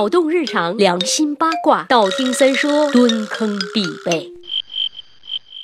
[0.00, 4.32] 脑洞日常，良心八卦，道听三说，蹲坑必备。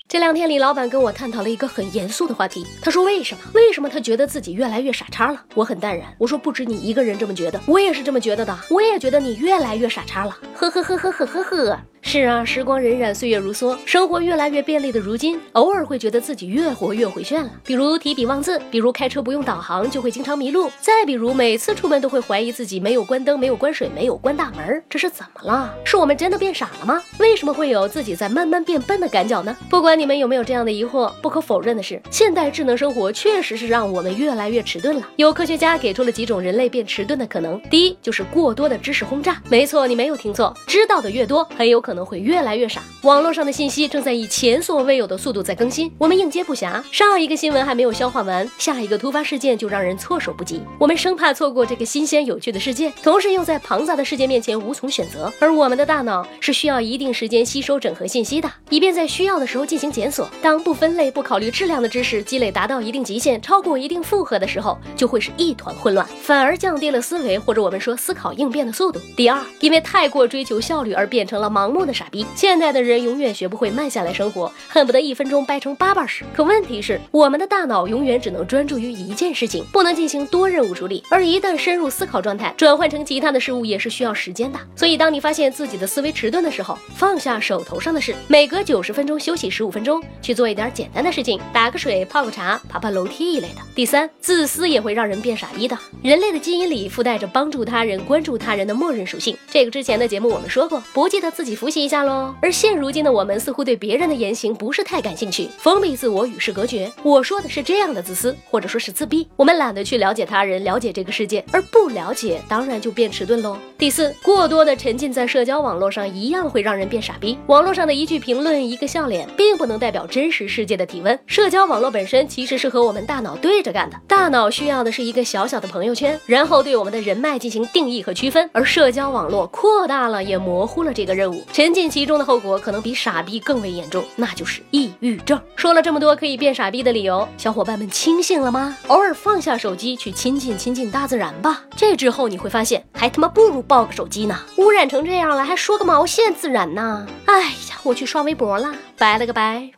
[0.06, 2.62] 这两天，李老板跟我探讨了一个很严肃的话题。
[2.82, 3.40] 他说：“为什么？
[3.54, 8.54] 为什么他觉得自己越来越傻叉了？”我很淡然，我说：“不止你一个人这么觉得，我也是这么觉得的。
[8.68, 11.80] 我也觉得你越来越傻叉了。”呵呵呵呵呵呵呵。
[12.16, 17.50] 是啊，时光荏苒，岁月如梭，生活越来越便利的如今，偶尔会觉得自己越活越回旋了。
[17.62, 25.74] 比如提笔忘字，比如开车不用导航就会经常迷路，再比如每次出门都会怀疑自己没有关灯、没有关水、没有关大门，这是怎么了？
[25.84, 27.02] 是我们真的变傻了吗？
[27.18, 29.54] 为什么会有自己在慢慢变笨的感觉呢？
[29.68, 35.06] 不管你们有没有这样的疑惑，不可否认的是，现代智能生活确实是让我们越来越迟钝了。
[35.16, 39.38] 有科学家给出了几种人类变迟钝的可能，第一就是过多的知识轰炸。
[39.50, 42.80] 没错，你没有听错，知道的越多，很有可能会越来越傻。
[43.02, 46.80] 网络上的信息正在以前所未有的速度在更新，我们应接不暇。
[46.92, 50.62] 上一个新闻还没有消化完，下一个突发事件就让人措手不及。
[50.78, 55.32] 我们生怕错过这个新鲜有趣的世界，同时又在庞杂的世界面前无从选择。
[55.40, 60.28] 而我们的大脑是需要一定时间吸收整合信息的，以便在需要的时候进行检索。
[60.40, 69.00] 当不分类、不考虑质量的知识积累达到一定极限，超过一定负荷的时候，就会是一团混乱，反而降低了思维或者我们说思考应变的速度。
[69.16, 72.26] 第二，因为太过追求效率而变成了盲目的傻逼。
[72.34, 72.66] 现代。
[72.76, 76.24] 的人永远学不会慢下来生活，恨不得一分钟掰成八瓣屎。
[76.34, 81.02] 可问题是，我们的大脑永远只能专注于一件事情，不能进行多任务处理。
[81.08, 84.58] 而一旦深入思考状态，转换成其他的事物也是需要时间的。
[84.74, 93.62] 所以，当你发现自己的思维迟钝的时候，放下手头上的事，每隔九十分钟休息十五分钟，去做一点简单的事情，打个水、泡个茶、爬爬楼梯一类的。
[93.74, 95.78] 第三，自私也会让人变傻逼的。
[96.02, 102.34] 人类的基因里附带着帮助他人、关注他人的默认属性，这个之前的节目我们说过，不记得自己复习一下喽。
[102.40, 106.90] 而现如今的我们似乎对别人的言行不是太感兴趣，封闭自我，与世隔绝。
[107.02, 109.28] 我说的是这样的自私，或者说是自闭。
[109.36, 113.58] 我们懒得去了解他人，了解这个世界，而不了解，当然就变迟钝喽。
[113.76, 117.36] 第四，过多的沉浸在社交网络上，一样会让人变傻逼。
[117.46, 121.18] 网络上的一句评论，一个笑脸，并不能代表真实世界的体温。
[121.26, 128.48] 社交网络本身其实是和我们大脑对着干的，大脑需要的是一个小小的朋友圈，然后对我们的人脉进行定义和区分。
[128.54, 131.44] 而社交网络扩大了，也模糊了这个任务。
[131.66, 133.20] 沉浸其中的后果，可能比傻。
[133.26, 135.40] 逼更为严重，那就是抑郁症。
[135.56, 138.78] 说了这么多可以变傻逼的理由，小伙伴们清醒了吗？
[138.86, 141.64] 偶尔放下手机去亲近亲近大自然吧。
[141.74, 144.38] 这之后你会发现，还他妈不如抱个手机呢。
[144.58, 147.04] 污染成这样了，还说个毛线自然呢？
[147.24, 149.72] 哎呀，我去刷微博了，拜了个拜。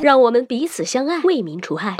[0.00, 1.96] 让我们彼此相爱，为民除害。